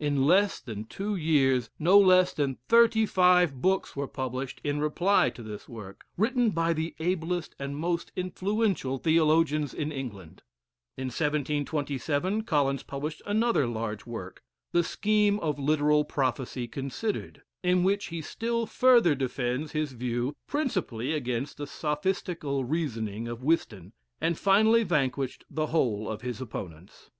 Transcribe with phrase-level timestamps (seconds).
[0.00, 5.28] In less than two years no less than thirty five books were published in reply
[5.28, 10.42] to this work, written by the ablest and most influential theologians in England.
[10.96, 14.42] In 1727 Collins published another large work,
[14.72, 21.12] "The Scheme of Literal Prophecy Considered," in which he still further defends his view principally
[21.12, 27.10] against the sophistical reasoning of Whiston, and finally vanquished the whole of his opponents.